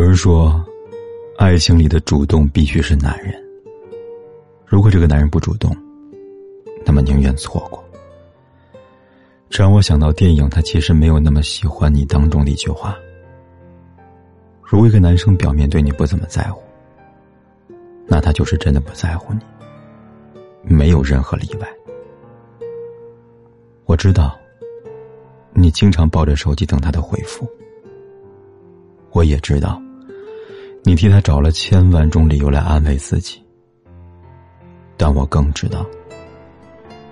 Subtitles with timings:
[0.00, 0.64] 有人说，
[1.36, 3.34] 爱情里的主动必须是男人。
[4.64, 5.76] 如果这个男人不主动，
[6.86, 7.84] 那么宁愿错过。
[9.50, 12.96] 这让我想到电影《他其实没有那么喜欢你》当中的一句话：
[14.62, 16.62] 如果一个男生表面对你不怎么在乎，
[18.06, 19.40] 那他就是真的不在乎你，
[20.62, 21.68] 没有任何例外。
[23.84, 24.34] 我知道，
[25.52, 27.46] 你经常抱着手机等他的回复。
[29.10, 29.78] 我也知道，
[30.82, 33.40] 你替他找了千万种理由来安慰自己，
[34.96, 35.86] 但我更知道，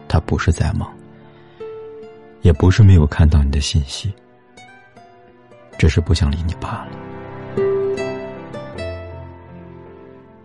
[0.09, 0.91] 他不是在忙，
[2.41, 4.13] 也不是没有看到你的信息，
[5.77, 6.89] 只是不想理你罢了。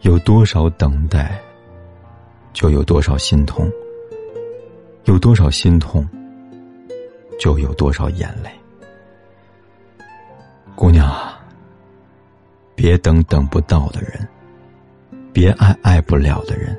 [0.01, 1.39] 有多少等待，
[2.51, 3.65] 就有多少心痛；
[5.05, 6.05] 有多少心痛，
[7.39, 8.51] 就有多少眼泪。
[10.75, 11.22] 姑娘啊！
[12.83, 14.27] 别等等不到的人，
[15.31, 16.77] 别爱爱不了的人，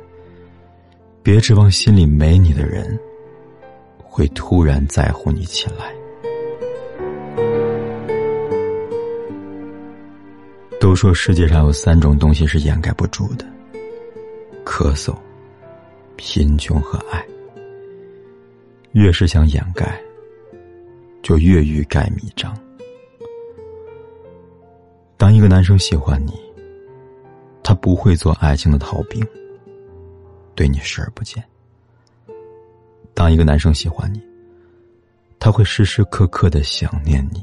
[1.22, 3.00] 别指望心里没你的人
[3.96, 5.94] 会突然在乎你起来。
[10.78, 13.46] 都说世界上有三种东西是掩盖不住的：
[14.62, 15.16] 咳嗽、
[16.16, 17.24] 贫穷和爱。
[18.92, 19.98] 越是想掩盖，
[21.22, 22.54] 就越欲盖弥彰。
[25.24, 26.38] 当一个男生喜欢你，
[27.62, 29.26] 他不会做爱情的逃兵，
[30.54, 31.42] 对你视而不见。
[33.14, 34.20] 当一个男生喜欢你，
[35.38, 37.42] 他会时时刻刻的想念你，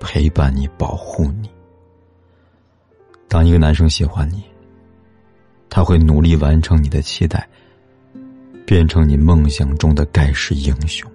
[0.00, 1.50] 陪伴你，保护你。
[3.28, 4.42] 当一个男生喜欢你，
[5.68, 7.46] 他会努力完成你的期待，
[8.64, 11.06] 变成你梦想中的盖世英雄。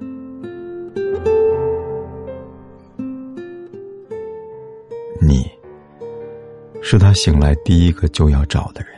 [6.91, 8.91] 是他醒来第一个就要找的人。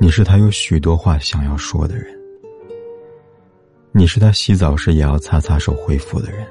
[0.00, 2.18] 你是他有许多话想要说的人。
[3.92, 6.46] 你是他洗澡时也要擦擦手回复的人。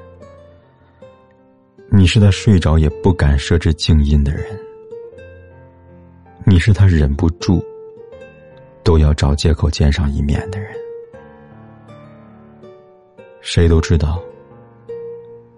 [1.90, 4.44] 你是他睡着也不敢设置静音的人。
[6.46, 7.60] 你是他忍不住
[8.84, 10.72] 都要找借口见上一面的人。
[13.40, 14.22] 谁都知道，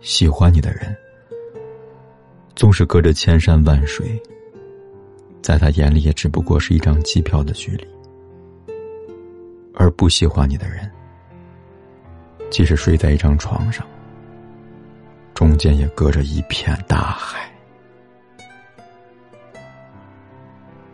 [0.00, 0.96] 喜欢你的人。
[2.54, 4.20] 纵使隔着千山万水，
[5.42, 7.84] 在他眼里也只不过是一张机票的距离；
[9.74, 10.88] 而不喜欢你的人，
[12.50, 13.86] 即使睡在一张床上，
[15.34, 17.50] 中间也隔着一片大海。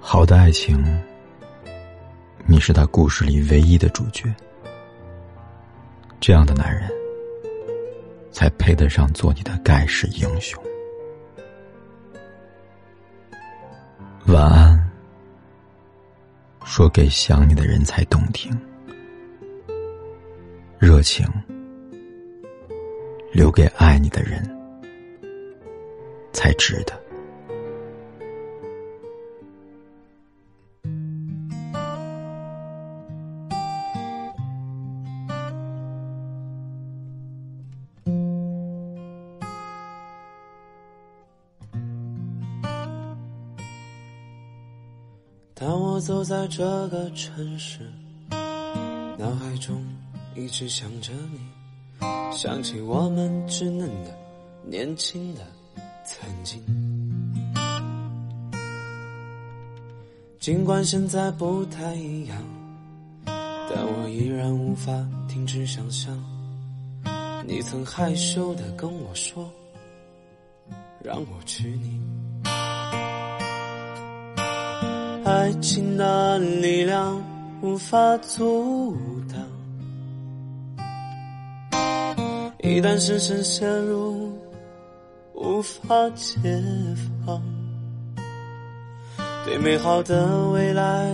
[0.01, 0.83] 好的爱情，
[2.47, 4.33] 你是他故事里唯一的主角，
[6.19, 6.89] 这样的男人，
[8.31, 10.63] 才配得上做你的盖世英雄。
[14.38, 14.91] 晚安，
[16.65, 18.56] 说给想你的人才动听。
[20.78, 21.26] 热情，
[23.32, 24.41] 留给爱你的人
[26.32, 26.97] 才值得。
[45.61, 47.81] 当我走在这个城市，
[49.19, 49.85] 脑海中
[50.37, 51.41] 一直想着你，
[52.31, 54.16] 想起我们稚嫩的、
[54.65, 55.41] 年轻的
[56.05, 56.63] 曾经。
[60.39, 62.39] 尽管现在不太一样，
[63.25, 64.93] 但我依然无法
[65.28, 66.16] 停止想象，
[67.45, 69.51] 你曾害羞的跟我说，
[71.03, 72.01] 让我娶你。
[75.28, 77.22] 爱情的力量
[77.60, 78.97] 无法阻
[79.30, 79.39] 挡，
[82.63, 84.33] 一旦深深陷入，
[85.34, 86.41] 无法解
[87.27, 87.42] 放。
[89.45, 91.13] 对美好的未来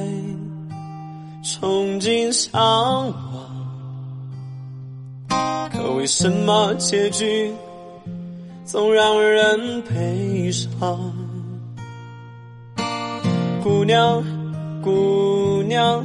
[1.43, 2.53] 憧憬向
[5.29, 7.53] 往，可为什么结局
[8.65, 11.24] 总让人悲伤。
[13.65, 14.23] 姑娘，
[14.83, 16.05] 姑娘，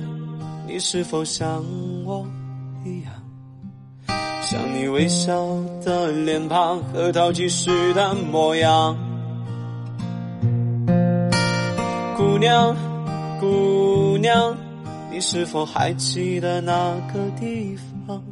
[0.65, 1.61] 你是否像
[2.05, 2.25] 我
[2.85, 3.11] 一样，
[4.41, 5.45] 像你微笑
[5.83, 8.97] 的脸庞和淘气时的模样？
[12.15, 12.73] 姑娘，
[13.41, 14.55] 姑娘，
[15.11, 17.77] 你是否还记得那个地
[18.07, 18.23] 方？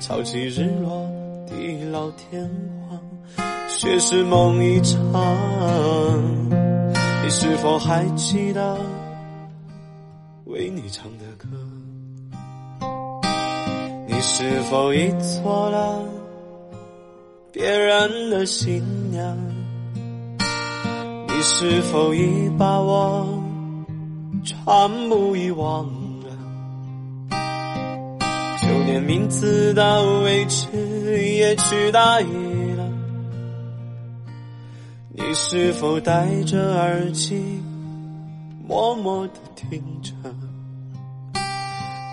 [0.00, 1.08] 潮起日落，
[1.46, 2.46] 地老天
[2.90, 3.00] 荒，
[3.78, 6.45] 却是梦一场。
[7.26, 8.78] 你是否还记得
[10.44, 11.48] 为你唱的歌？
[14.06, 15.10] 你是否已
[15.42, 16.04] 做了
[17.52, 18.80] 别人的新
[19.10, 19.36] 娘？
[21.26, 23.26] 你是否已把我
[24.44, 24.56] 全
[25.08, 25.84] 部遗忘
[26.22, 26.30] 了？
[28.62, 30.68] 就连名字的位置
[31.34, 32.24] 也取代。
[35.18, 37.42] 你是否戴着耳机，
[38.68, 40.12] 默默的听着？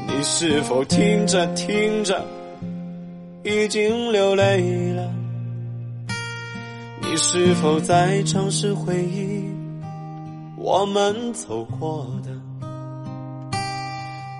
[0.07, 2.25] 你是否听着听着
[3.43, 5.13] 已经流泪了？
[7.01, 9.43] 你是否在尝试回忆
[10.55, 12.31] 我们走过的？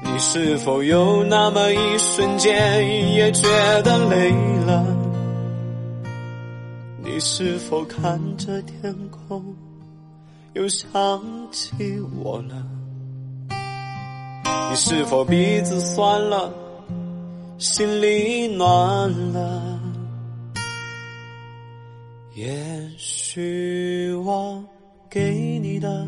[0.05, 3.45] 你是否有那么一瞬间也觉
[3.81, 4.31] 得累
[4.65, 4.85] 了？
[7.05, 9.43] 你是否看着天空
[10.53, 10.89] 又想
[11.51, 12.65] 起我了？
[14.69, 16.51] 你是否鼻子酸了，
[17.57, 19.79] 心里暖了？
[22.35, 24.63] 也许我
[25.09, 26.07] 给你的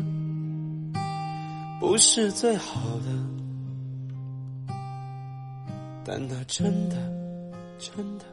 [1.78, 2.80] 不是最好
[4.66, 4.74] 的，
[6.04, 6.96] 但那真的
[7.78, 8.24] 真的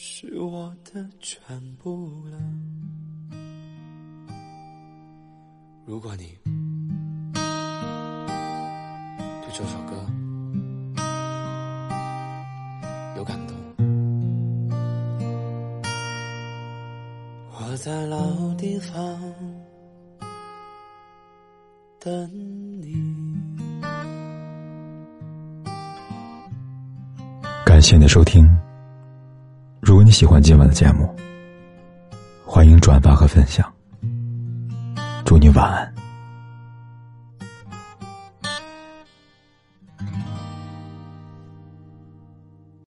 [0.00, 2.38] 是我的全部了。
[5.84, 6.38] 如果你
[9.42, 10.06] 对这首歌
[13.16, 13.56] 有感动。
[17.50, 19.34] 我在老地方
[21.98, 22.30] 等
[22.80, 22.94] 你。
[27.66, 28.48] 感谢你的收听。
[29.80, 31.08] 如果你喜欢今晚的节目，
[32.44, 33.64] 欢迎转发和分享。
[35.24, 35.94] 祝你晚安。